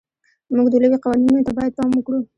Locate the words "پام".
1.77-1.91